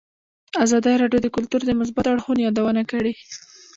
ازادي 0.65 0.93
راډیو 1.01 1.23
د 1.23 1.27
کلتور 1.35 1.61
د 1.65 1.71
مثبتو 1.79 2.11
اړخونو 2.13 2.43
یادونه 2.47 2.81
کړې. 2.91 3.13